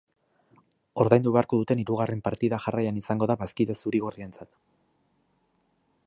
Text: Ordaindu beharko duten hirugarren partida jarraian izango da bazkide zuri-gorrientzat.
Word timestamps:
Ordaindu 1.03 1.33
beharko 1.35 1.59
duten 1.59 1.83
hirugarren 1.83 2.23
partida 2.27 2.59
jarraian 2.63 2.97
izango 3.01 3.27
da 3.31 3.35
bazkide 3.41 3.75
zuri-gorrientzat. 3.83 4.51